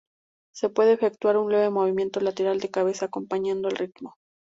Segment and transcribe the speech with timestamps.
[0.51, 4.15] Se puede efectuar un leve movimiento lateral de cabeza acompañando el ritmo.